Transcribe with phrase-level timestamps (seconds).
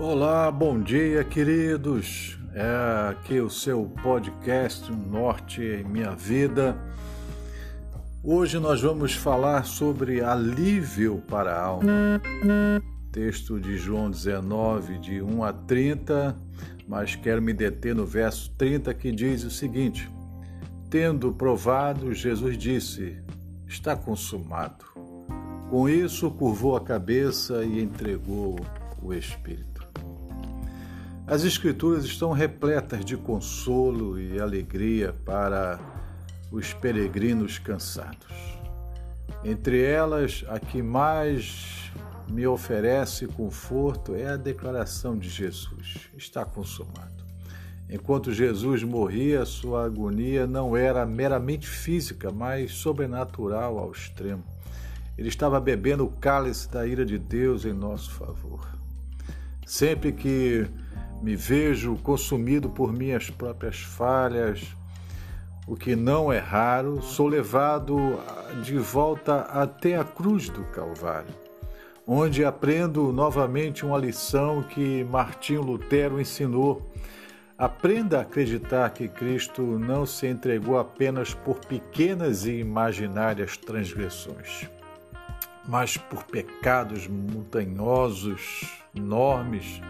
[0.00, 2.38] Olá, bom dia, queridos.
[2.54, 6.74] É aqui o seu podcast Norte em Minha Vida.
[8.24, 12.18] Hoje nós vamos falar sobre alívio para a alma.
[13.12, 16.34] Texto de João 19, de 1 a 30,
[16.88, 20.10] mas quero me deter no verso 30 que diz o seguinte:
[20.88, 23.18] Tendo provado, Jesus disse:
[23.68, 24.86] Está consumado.
[25.68, 28.58] Com isso, curvou a cabeça e entregou
[29.02, 29.69] o Espírito.
[31.30, 35.78] As Escrituras estão repletas de consolo e alegria para
[36.50, 38.34] os peregrinos cansados.
[39.44, 41.92] Entre elas, a que mais
[42.28, 47.24] me oferece conforto é a declaração de Jesus: está consumado.
[47.88, 54.42] Enquanto Jesus morria, sua agonia não era meramente física, mas sobrenatural ao extremo.
[55.16, 58.68] Ele estava bebendo o cálice da ira de Deus em nosso favor.
[59.64, 60.68] Sempre que
[61.20, 64.74] me vejo consumido por minhas próprias falhas,
[65.66, 68.18] o que não é raro, sou levado
[68.64, 71.32] de volta até a cruz do Calvário,
[72.06, 76.90] onde aprendo novamente uma lição que Martinho Lutero ensinou.
[77.56, 84.68] Aprenda a acreditar que Cristo não se entregou apenas por pequenas e imaginárias transgressões,
[85.68, 89.80] mas por pecados montanhosos, enormes,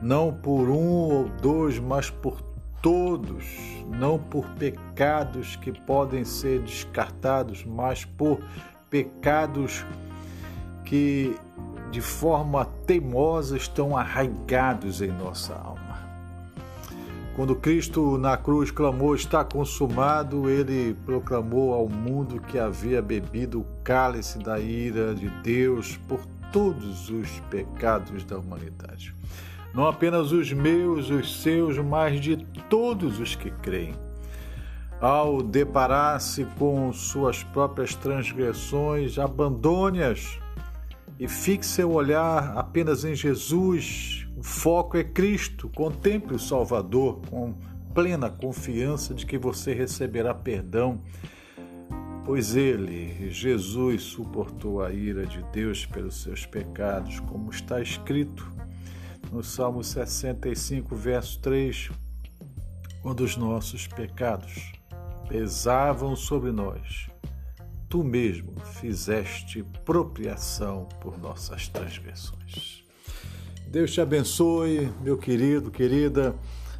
[0.00, 2.40] não por um ou dois, mas por
[2.80, 3.44] todos,
[3.88, 8.40] não por pecados que podem ser descartados, mas por
[8.88, 9.84] pecados
[10.84, 11.36] que
[11.90, 15.78] de forma teimosa estão arraigados em nossa alma.
[17.34, 23.66] Quando Cristo na cruz clamou está consumado, ele proclamou ao mundo que havia bebido o
[23.84, 26.20] cálice da ira de Deus por
[26.52, 29.14] todos os pecados da humanidade
[29.74, 32.36] não apenas os meus, os seus, mas de
[32.68, 33.94] todos os que creem.
[35.00, 40.38] Ao deparar-se com suas próprias transgressões, abandone-as
[41.20, 44.26] e fixe seu olhar apenas em Jesus.
[44.36, 45.68] O foco é Cristo.
[45.68, 47.54] Contemple o Salvador com
[47.94, 51.00] plena confiança de que você receberá perdão,
[52.24, 58.52] pois ele, Jesus, suportou a ira de Deus pelos seus pecados, como está escrito
[59.32, 61.90] no Salmo 65, verso 3,
[63.02, 64.72] quando os nossos pecados
[65.28, 67.08] pesavam sobre nós,
[67.88, 72.84] tu mesmo fizeste propriação por nossas transgressões.
[73.66, 76.34] Deus te abençoe, meu querido, querida.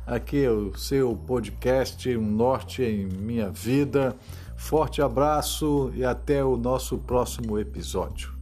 [0.07, 4.17] Aqui é o seu podcast Um Norte em Minha Vida.
[4.57, 8.38] Forte abraço e até o nosso próximo episódio.